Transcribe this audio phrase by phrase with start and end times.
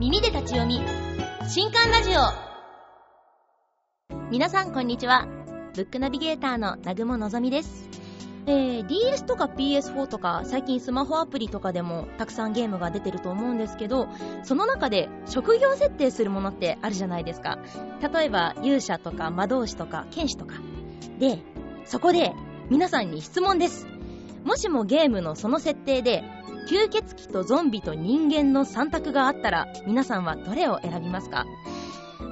[0.00, 0.80] 耳で立ち読み。
[1.48, 2.20] 新刊ラジオ。
[4.28, 5.28] 皆さんこんにちは。
[5.76, 7.88] ブックナビゲーターの南雲のぞみです。
[8.46, 14.08] えー、DS とか PS4 とか最近スマホアプリとかでもたくさんゲームが出てると思うんですけど
[14.42, 17.60] その中で職業設定するものってあるじゃないですか。
[18.12, 20.54] 例えば勇者とか魔導士とか剣士とか。
[21.20, 21.38] で
[21.84, 22.32] そこで
[22.68, 23.93] 皆さんに質問です。
[24.44, 26.22] もしもゲームのその設定で
[26.70, 31.46] 吸血鬼とゾンビと人間の3択があったら皆さんはどれを選びますか？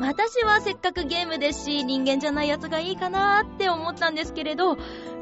[0.00, 4.76] 私はせっかくゲームですし人間じゃないやつがいいかなーって思ったんですけれど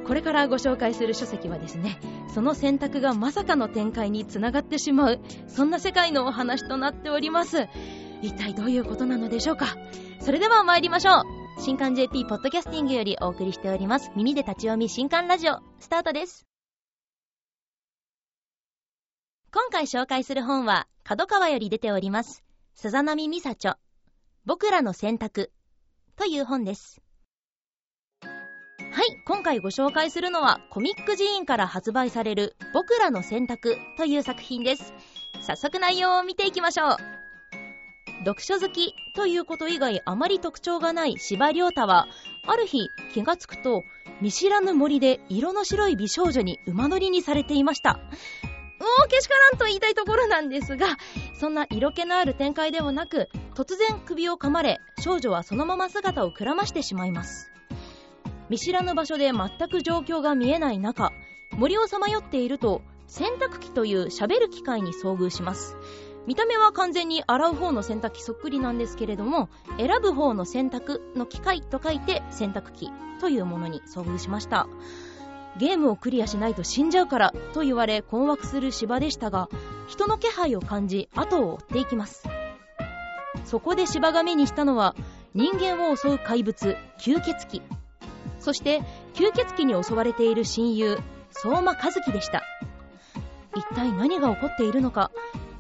[0.07, 1.99] これからご紹介する書籍はですね
[2.33, 7.67] その選択がまさかの展開につながってしまうそんな世界のお話となっております。
[8.23, 9.77] 一体どういうことなのでしょうか？
[10.21, 11.23] それでは参りましょう。
[11.59, 14.13] 新刊 JP ポッドキャスティングよりお送りしております。
[14.15, 16.50] 耳で立ち読み新刊ラジオスタートです。
[19.53, 22.45] 今回紹介する本は、角川より出ております、
[22.77, 23.79] 鈴波美沙著、
[24.45, 25.51] 僕らの選択
[26.15, 27.03] という本です。
[28.23, 34.95] はい、今回ご紹介するのは、コミック寺院から発売される、僕らの選択という作品です。
[35.41, 36.97] 早速内容を見ていきましょう。
[38.25, 42.07] 読書好きということ以外あまり特徴がない司馬太は、
[42.47, 43.83] ある日気がつくと、
[44.21, 47.99] 見知らぬ森で色の白い美少女に馬乗りにされていました。
[48.81, 50.97] もうけしからんと言いたいところなんですが、
[51.39, 57.51] そんな色気のある展開ではなく、突然首を噛まれ、少女はそのまま姿をくらましてしまいます。
[58.49, 61.13] 見知らぬ場所で全く状況が見えない中、
[61.53, 65.77] 森をさまよっていると、洗濯機という喋る機械に遭遇します。
[66.27, 74.67] 見た目は完全に洗う方の洗濯機そっくりなんですけれども、選ぶ方の洗濯の機械と書いて洗濯機というものに遭遇しました。
[75.59, 79.49] ゲームをクリアしないと死んじゃうからと言われ困惑する芝でしたが
[79.89, 82.25] 人の気配を感じ後を追っていきます。
[83.45, 84.95] そこで芝が目にしたのは
[85.35, 87.63] 人間を襲う怪物吸血鬼。
[88.39, 88.83] そして
[89.15, 90.99] 吸血鬼に襲われている親友
[91.31, 92.43] 相馬和樹でした。
[93.57, 95.11] 一体何が起こっているのか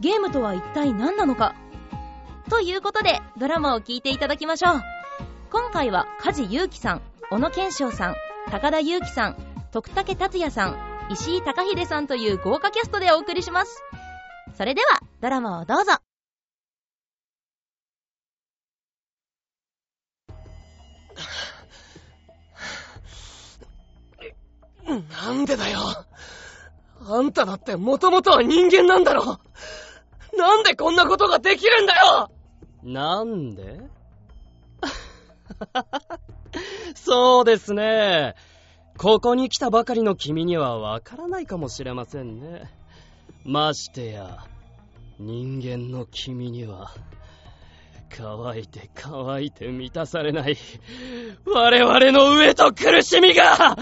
[0.00, 1.54] ゲームとは一体何なのか。
[2.48, 4.82] ということでドラマを聞いていただきましょう。
[5.50, 8.14] 今回は梶裕貴さん小野賢章さん
[8.50, 10.76] 高田裕樹さん徳武達也さん、
[11.12, 13.82] 石井隆秀さんという豪華キャストでお送りします。
[14.56, 15.92] それでは、ドラマをどうぞ。
[25.24, 25.78] なんでだよ。
[27.08, 29.38] あんただってもともとは人間なんだろ。
[30.36, 32.30] なんでこんなことができるんだよ
[32.82, 33.80] なんで？
[36.94, 38.34] そうですね。
[39.02, 42.70] ここに来たばかりの君にはわからないかもしれませんね。
[43.46, 44.44] ましてや、
[45.18, 46.92] 人間の君には、
[48.14, 50.58] 乾いて乾いて満たされない、
[51.46, 53.74] 我々の上と苦しみが、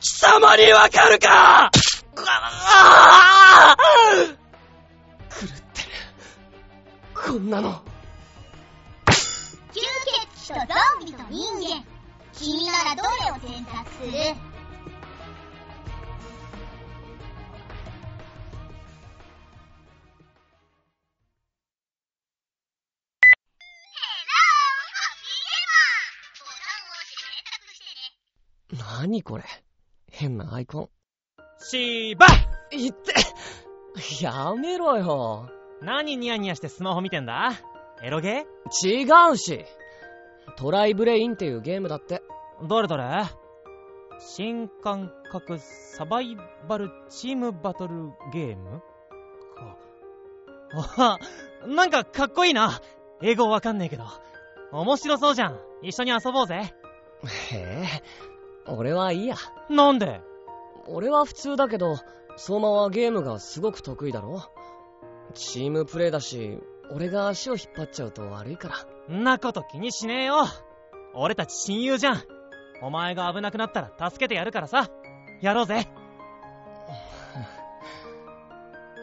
[0.00, 1.70] 貴様にわかるか
[2.12, 2.22] 狂
[5.44, 5.88] ってる。
[7.14, 7.84] こんなの。
[9.06, 9.14] 吸
[10.42, 11.86] 血鬼とゾンビと人間。
[12.32, 14.55] 君ならどれを選択する？
[28.72, 29.44] 何これ
[30.10, 30.88] 変なアイコン。
[31.58, 32.26] しーば
[32.72, 33.14] いって、
[34.24, 35.48] やめろよ。
[35.82, 37.52] 何ニヤニヤしてスマホ見てんだ？
[38.02, 38.88] エロゲー？
[38.88, 39.64] 違うし。
[40.56, 42.22] トライブレインっていうゲームだって。
[42.66, 43.24] どれどれ？
[44.18, 46.36] 新感覚サバイ
[46.68, 48.80] バルチームバトルゲーム？
[49.56, 49.76] か。
[50.96, 51.18] あ、
[51.66, 52.80] なんかかっこいいな。
[53.22, 54.04] 英語わかんねえけど。
[54.72, 55.60] 面白そうじゃん。
[55.82, 56.74] 一緒に遊ぼうぜ。
[57.52, 57.86] へえ、
[58.68, 59.36] 俺はいいや。
[59.68, 60.20] なんで？
[60.88, 61.96] 俺は普通だけど、
[62.36, 64.42] 相馬はゲームがすごく得意だろ
[65.34, 66.58] チームプレイだし、
[66.90, 68.76] 俺が足を引っ張っちゃうと悪いから。
[69.14, 70.44] んなこと気にしねえよ。
[71.14, 72.22] 俺たち親友じゃん。
[72.82, 74.88] お前が危なくなったら助けてやるからさ。
[75.40, 75.88] やろうぜ。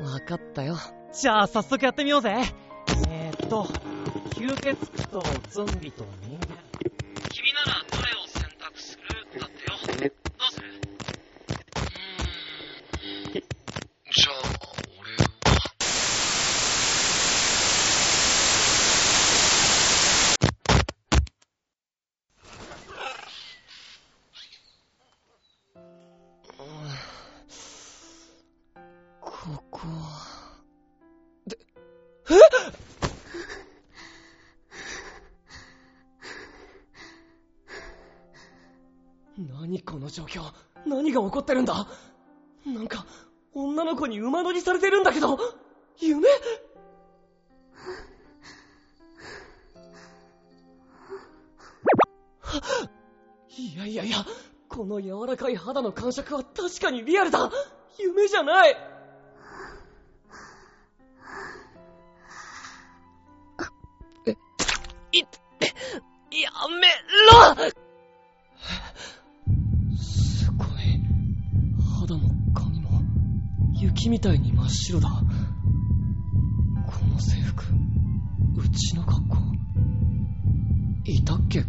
[0.02, 0.76] わかったよ。
[1.12, 2.36] じゃあ早速やってみようぜ。
[3.10, 3.64] えー、っと、
[4.36, 4.78] 吸血鬼
[5.08, 6.53] とゾンビと人間。
[39.38, 40.42] 何この状況？
[40.86, 41.88] 何が起こってるんだ？
[42.66, 43.06] なんか、
[43.54, 45.38] 女の子に馬乗りされてるんだけど、
[46.00, 46.28] 夢？
[53.58, 54.18] いやいやいや、
[54.70, 57.52] この柔らかい肌の感触は確かにリアルだ。
[58.00, 58.78] 夢じゃない。
[64.26, 64.32] え、
[65.12, 65.20] い、
[66.42, 66.88] やめ
[67.72, 67.83] ろ！
[74.04, 75.08] 雪みたいに真っ白だ。
[75.10, 75.16] こ
[77.06, 77.64] の制服、
[78.58, 79.38] うちの学校。
[81.06, 81.64] いたっけ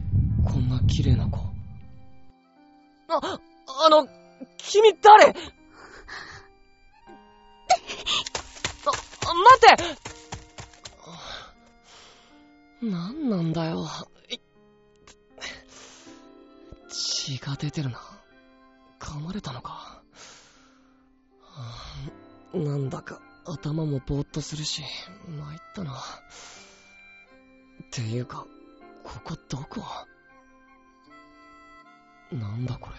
[0.44, 1.38] こんな綺麗な子。
[3.06, 3.38] あ、
[3.84, 4.08] あの、
[4.56, 5.26] 君誰？
[5.30, 5.32] あ、
[9.32, 9.96] 待って
[12.82, 13.86] 何なんだよ。
[16.88, 18.00] 血が出てるな。
[18.98, 19.70] 噛まれたのか。
[19.70, 20.02] は
[21.58, 21.93] あ
[22.54, 24.82] なんだか頭もぼーっとするし、
[25.26, 25.92] 参ったな。
[25.92, 25.94] っ
[27.90, 28.46] ていうか、
[29.02, 29.82] ここどこ？
[32.32, 32.90] なんだこ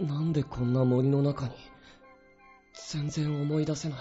[0.00, 0.06] れ？
[0.06, 1.52] なんでこんな森の中に？
[2.90, 3.98] 全然思い出せない。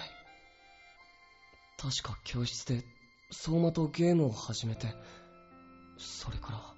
[1.78, 2.84] 確か教室で
[3.30, 4.88] 相馬とゲームを始めて、
[5.98, 6.74] それか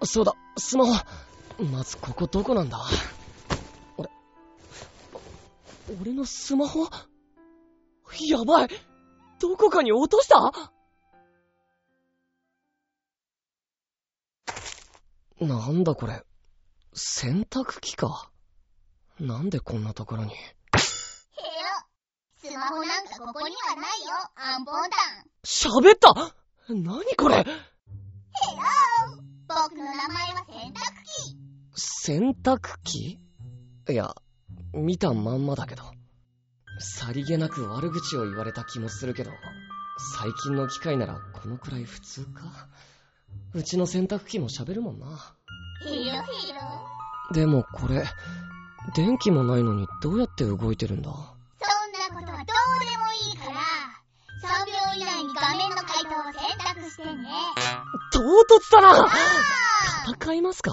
[0.00, 0.06] ら。
[0.06, 1.04] そうだ、スマホ
[1.64, 2.80] まずここどこなんだ、
[6.00, 6.88] 俺のスマホ？
[8.28, 8.68] やばい
[9.40, 10.52] どこかに落とした？
[15.44, 16.22] なんだこれ。
[16.92, 18.30] 洗濯機か？
[19.18, 20.32] なんでこんなところに？
[20.32, 20.40] へよ。
[22.36, 25.24] スマホなんかここにはないよ、アンポンタン。
[25.44, 26.34] 喋った
[26.68, 27.36] 何これ？
[27.36, 27.46] へよ。
[29.48, 31.36] 僕の名前は洗濯機。
[31.74, 33.18] 洗濯機？
[33.88, 34.14] いや、
[34.72, 35.84] 見たまんまだけど。
[36.78, 39.30] さりげなく悪口を言われた気もするけど、
[40.18, 42.68] 最近の機械ならこのくらい普通か？
[43.52, 45.36] うちの洗濯機も喋るもんな。
[45.84, 46.24] へよへよ。
[47.32, 48.04] でもこれ、
[48.94, 51.10] 電気もないのにどうやって動いてるんだ？
[51.10, 51.22] そん
[52.14, 52.46] なことはどう
[52.80, 53.60] でもいいから、
[54.42, 56.42] 3秒以内に画面の回答を選
[56.74, 57.28] 択してね。
[58.12, 59.08] 唐突だなあ
[60.18, 60.72] 戦いますか？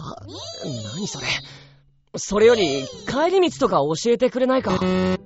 [0.95, 1.27] 何それ？
[2.17, 4.71] それより、帰り道とか教えてくれないか？
[4.71, 5.19] ーヘロヘロ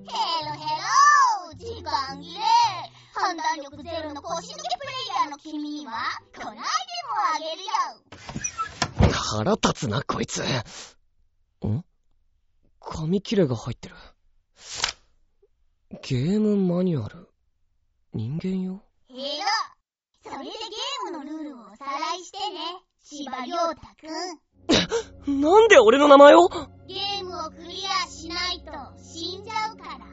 [1.56, 2.42] 時間切れ
[3.14, 5.94] 判断力ゼロの腰抜けプレイヤーの君には、
[6.36, 6.66] このアイテムを
[7.36, 9.14] あげるよ。
[9.14, 10.44] 腹立つな、こいつ。
[10.44, 11.84] ん？
[12.80, 13.96] 紙切れが入ってる。
[16.02, 17.30] ゲームマニュアル？
[18.14, 18.74] 人間用？
[18.74, 19.46] へよ
[20.24, 22.82] それでゲームのルールをおさらいしてね。
[23.04, 24.40] 芝良太くん。
[25.28, 26.48] なんで俺の名前を？
[26.88, 28.72] ゲームをクリアしないと
[29.02, 30.06] 死んじゃうから。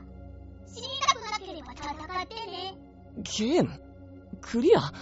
[0.67, 2.77] 死にたくなければ戦ってね。
[3.17, 3.81] ゲーム？
[4.41, 4.93] クリア？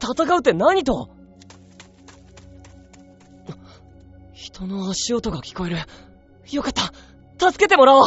[0.00, 1.10] 戦うって何と？
[4.32, 5.78] 人の足音が聞こえる。
[6.50, 8.04] よかった助けてもらおう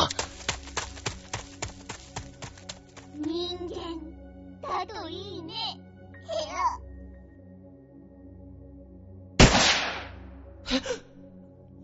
[3.18, 3.68] 人間
[4.62, 5.79] だといいね。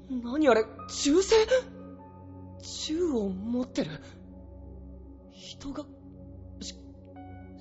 [0.10, 1.48] 何あれ銃声？
[2.62, 3.90] 銃を持ってる？
[5.32, 5.86] 人が、
[6.62, 6.76] し、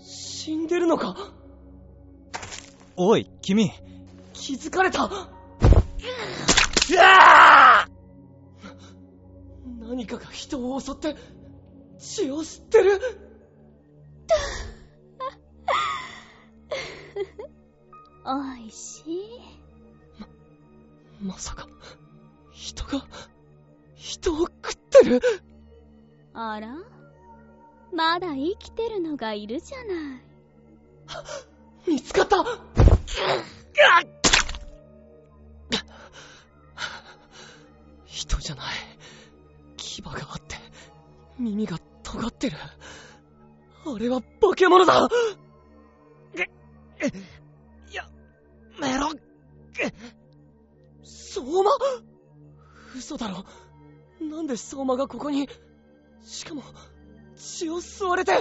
[0.03, 1.17] 死んでるのか？
[2.97, 3.73] おい、君。
[4.33, 5.05] 気づかれた？
[5.07, 5.09] う
[6.97, 7.89] わ
[9.81, 11.17] 何かが人を襲って
[11.99, 13.01] 血を吸ってる？
[18.27, 19.34] おいしい。
[21.25, 21.67] まさか
[22.53, 23.07] 人が
[23.95, 25.23] 人を食ってる。
[26.35, 26.77] あら？
[27.95, 30.21] まだ生きてるのがいるじゃない。
[31.89, 32.45] 見つかった。
[38.05, 38.67] 人じゃない。
[39.79, 40.57] 牙があって
[41.39, 42.59] 耳が尖ってる。
[42.59, 45.09] あれは化け物だ。
[47.91, 48.07] や
[48.79, 49.11] めろ
[51.35, 51.71] 相馬？
[52.97, 53.45] 嘘だろ。
[54.25, 55.49] なんで相馬がここに？
[56.23, 56.63] しかも
[57.37, 58.33] 血を吸われて。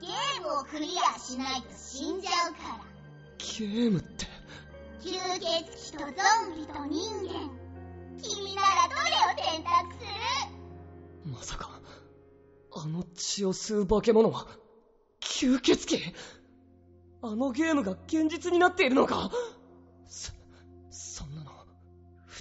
[0.00, 2.84] ゲームをクリアしないと死んじゃうから。
[3.38, 4.24] ゲームって。
[5.00, 7.50] 吸血鬼とゾンビと人間。
[8.22, 10.00] 君ならどれを選択す
[11.26, 11.30] る？
[11.30, 11.80] まさか、
[12.74, 14.46] あの血を吸う化け物は、
[15.20, 16.14] 吸血鬼？
[17.20, 19.30] あのゲームが現実になっているのか？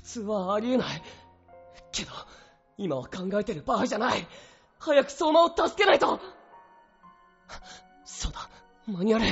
[0.08, 1.04] 通はありえない。
[1.92, 2.12] けど、
[2.78, 4.28] 今は考えてる場合じゃない。
[4.80, 6.20] 早く相馬を助けないと
[8.06, 8.50] そうだ、
[8.88, 9.26] マニュアル。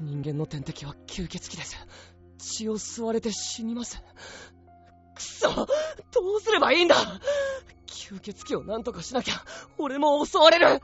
[0.00, 1.76] 人間の天敵は吸血鬼です。
[2.38, 4.02] 血を吸われて死にます。
[5.14, 5.66] くそど
[6.36, 6.96] うすればいいんだ
[7.86, 9.34] 吸血鬼を何とかしなきゃ、
[9.78, 10.80] 俺も襲われる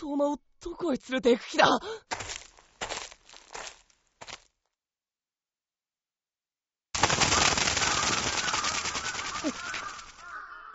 [0.00, 1.66] 相馬をどこへ連れて行く気だ？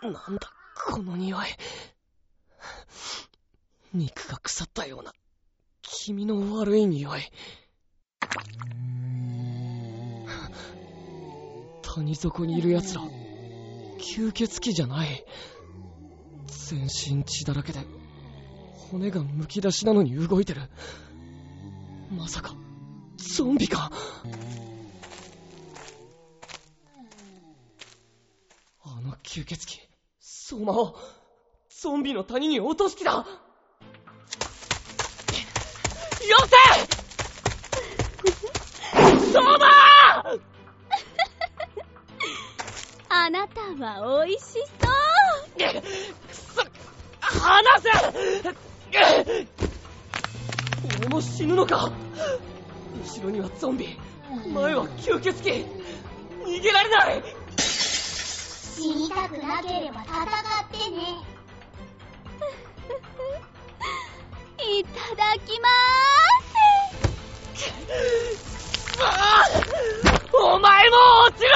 [0.02, 0.52] なんだ、
[0.86, 1.46] この匂い。
[3.94, 5.14] 肉が腐ったような、
[5.80, 7.22] 気味の悪い匂い。
[11.82, 13.00] 谷底にいる奴ら、
[14.00, 15.24] 吸血鬼じゃない。
[16.68, 17.80] 全身血だらけで、
[18.90, 20.62] 骨がむき出しなのに動いてる。
[22.10, 22.54] まさか、
[23.16, 23.90] ゾンビか。
[28.84, 29.88] あの吸血鬼。
[30.20, 30.96] 相馬を、
[31.70, 33.12] ゾンビの谷に落とす気だ。
[33.12, 33.26] よ
[36.46, 36.56] せ！
[39.32, 39.66] 相馬！
[43.08, 44.62] あなたは美味しそう。
[46.28, 46.62] くそ
[47.20, 47.90] 離せ
[50.98, 51.90] 俺も死ぬのか。
[53.04, 53.98] 後ろにはゾンビ。
[54.52, 55.66] 前は吸血鬼。
[56.44, 57.22] 逃げられない。
[57.58, 60.26] 死にたくなければ戦っ
[60.70, 61.34] てね。
[64.58, 67.68] いただきまーす
[69.02, 69.44] あ
[70.32, 70.96] お前も
[71.28, 71.50] 落ちろ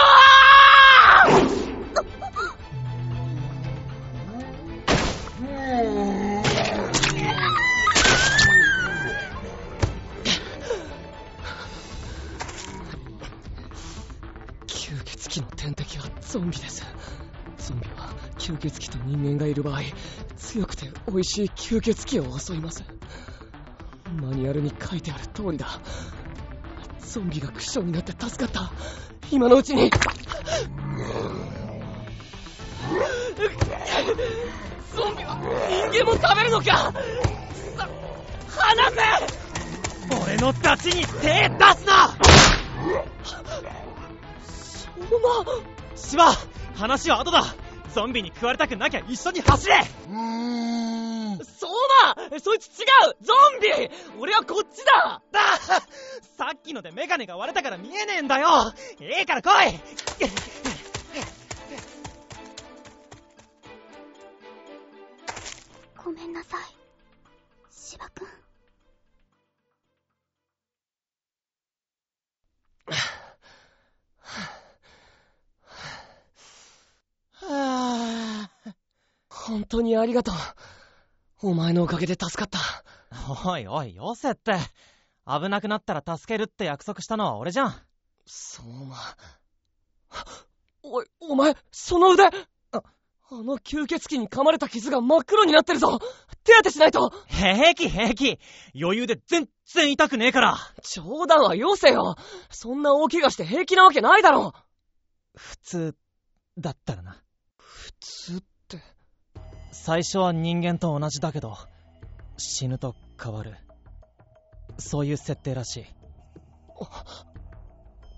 [15.79, 16.85] 敵はゾンビです
[17.57, 19.81] ゾンビは吸血鬼と人間がいる場合
[20.37, 22.85] 強くて美味しい吸血鬼を襲います。
[24.21, 25.81] マニュアルに書いてある通りだ。
[27.01, 28.73] ゾンビがクッションになって助かった。
[29.31, 29.91] 今のうちに。
[34.95, 36.93] ゾンビは人間も食べるのか。
[38.57, 38.97] 離せ。
[40.25, 42.17] 俺のダチに手出すな。
[45.07, 45.29] そんな
[45.97, 46.33] 芝
[46.77, 47.45] 話は後だ
[47.95, 51.45] ゾンビに食われたくなきゃ一緒に走れうーん。
[51.45, 51.71] そう
[52.31, 55.41] だそいつ違うゾンビ俺はこっちだだ
[56.37, 58.49] さっきのでメガネが割れたから見えねえんだよ
[59.01, 59.81] いいから来い
[66.05, 66.61] ごめんなさい
[67.71, 68.27] 芝君
[79.49, 80.35] 本当にありがとう。
[81.41, 82.59] お前のおかげで助かった。
[83.49, 84.59] おいおい、よせって。
[85.27, 87.75] 危なくなったら助けるって約束したのは俺じゃん。
[88.27, 88.97] 相馬。
[90.83, 92.31] おい、お前、その腕あ
[92.73, 92.83] あ
[93.31, 95.99] の吸血鬼に噛まれた傷が真っ黒になってるぞ
[96.45, 98.39] 手当てしないと平気平気
[98.75, 102.17] 余裕で全然痛くねえから冗談はよせよ
[102.51, 104.55] そんな大怪我して平気なわけないだろ
[105.37, 105.97] 普通
[106.59, 107.23] だったらな。
[107.59, 108.43] 普通
[109.81, 111.57] 最初は人間と同じだけど、
[112.37, 113.55] 死ぬと変わる。
[114.77, 115.85] そういう設定らしい。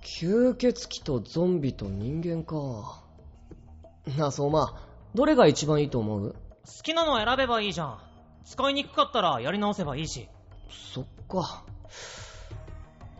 [0.03, 3.05] 吸血鬼とゾンビと人間か。
[4.19, 4.75] なあ、相馬、
[5.15, 6.33] どれが一番いいと思う？
[6.33, 6.39] 好
[6.83, 7.99] きなの選べばいいじゃん。
[8.45, 10.29] 使いにくかったらやり直せばいいし。
[10.93, 11.65] そっか。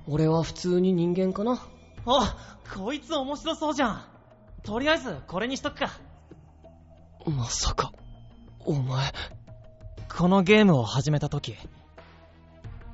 [0.09, 1.63] 俺は普通に人間かな。
[2.05, 4.05] あ、こいつ面白そうじゃん。
[4.65, 5.91] とりあえず、これにしとくか。
[7.27, 7.93] まさか。
[8.65, 9.13] お前。
[10.15, 11.57] このゲームを始めた時、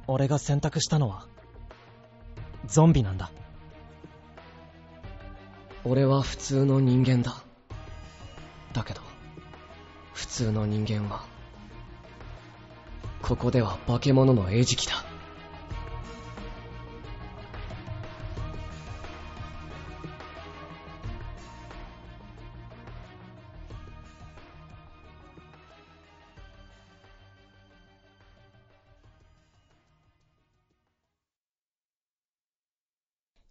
[0.07, 1.27] 俺が選択したのは、
[2.67, 3.31] ゾンビなんだ。
[5.85, 7.43] 俺は普通の人間だ。
[8.73, 9.01] だけど、
[10.15, 11.25] 普通の人間は、
[13.23, 14.96] ここでは化け物の餌食だ。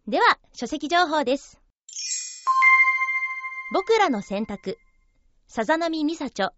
[0.08, 1.60] では、書籍情報です。
[3.74, 4.78] 僕らの選択。
[5.48, 6.50] さざなみみさちょ。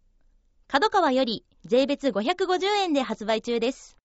[0.67, 3.97] 角川より税別550円で発売中です。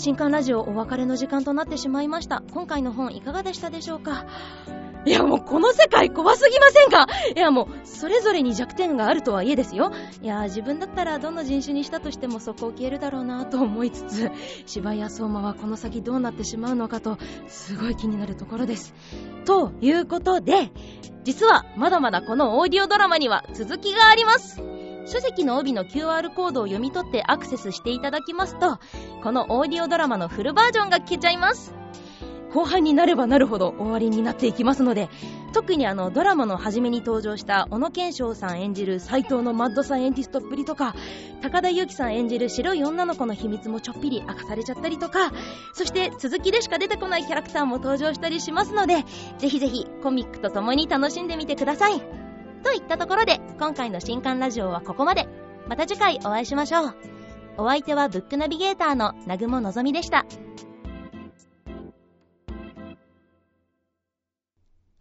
[0.00, 2.42] 新刊ラジオお別れの時間となってしまいました。
[2.52, 4.24] 今回の本いかがでしたでしょうか？
[5.04, 7.06] いやもうこの世界怖すぎませんか？
[7.36, 9.92] いやもうそれぞれに弱点があるとはいえですよ。
[10.22, 14.30] いや自分だったらどの人種にしたとしてもそこを消えるだろうなと思いつつ、
[14.64, 18.94] 芝や相馬はこの先どうなってしまうのかとすごい気になるところです。
[19.44, 20.70] ということで、
[21.24, 24.62] 実はまだまだこのオーディオドラマには続きがあります。
[25.10, 28.78] 書籍の帯の QR コードを読み取ってアクセスしていただきますと、
[29.22, 31.74] このオーディオドラマのフルバージョンが聞けちゃいます。
[32.54, 35.08] 後半になればなるほど終わりになっていきますので、
[35.52, 40.94] 特にあのドラマの初めに登場した小野賢章さん演じる斎藤のマッドサイエンティストっぷりとか、
[41.42, 45.32] 高田祐希さん演じる白い女の子の秘密もちょっぴり明かされちゃったりとか、
[45.74, 49.04] そして続きでしか出てこないキャラクターも登場したりしますので、
[49.38, 52.29] ぜひぜひコミックと共に楽しんでみてください。
[52.62, 55.28] といったところで、今回の新刊ラジオはここまで。
[55.68, 56.94] また次回お会いしましょう。
[57.56, 60.26] お相手はブックナビゲーターの南雲のぞみでした。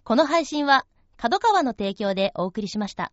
[0.03, 0.85] この配信は、
[1.17, 3.11] 角川の提供でお送りしました。